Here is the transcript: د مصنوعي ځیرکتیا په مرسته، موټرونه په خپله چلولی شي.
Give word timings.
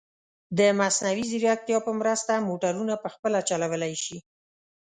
د 0.57 0.59
مصنوعي 0.79 1.23
ځیرکتیا 1.31 1.77
په 1.87 1.91
مرسته، 1.99 2.45
موټرونه 2.49 2.93
په 3.03 3.07
خپله 3.15 3.39
چلولی 3.49 3.93
شي. 4.03 4.17